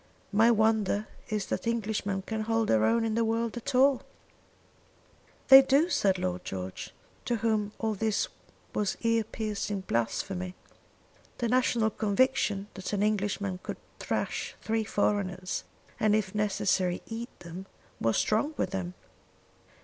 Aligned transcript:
My 0.31 0.49
wonder 0.49 1.05
is 1.29 1.45
that 1.45 1.67
Englishman 1.67 2.23
can 2.23 2.41
hold 2.41 2.69
their 2.69 2.85
own 2.85 3.05
in 3.05 3.13
the 3.13 3.23
world 3.23 3.55
at 3.55 3.75
all." 3.75 4.01
"They 5.49 5.61
do," 5.61 5.89
said 5.91 6.17
Lord 6.17 6.43
George, 6.43 6.91
to 7.25 7.35
whom 7.35 7.73
all 7.77 7.93
this 7.93 8.27
was 8.73 8.97
ear 9.01 9.23
piercing 9.23 9.81
blasphemy. 9.81 10.55
The 11.37 11.49
national 11.49 11.91
conviction 11.91 12.67
that 12.73 12.93
an 12.93 13.03
Englishman 13.03 13.59
could 13.61 13.77
thrash 13.99 14.55
three 14.59 14.85
foreigners, 14.85 15.65
and 15.99 16.15
if 16.15 16.33
necessary 16.33 17.03
eat 17.05 17.39
them, 17.41 17.67
was 17.99 18.17
strong 18.17 18.55
with 18.57 18.73
him. 18.73 18.95